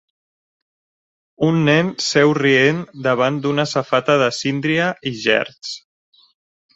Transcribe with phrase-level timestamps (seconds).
[1.47, 5.75] Un nen seu rient davant d'una safata de síndria i gerds.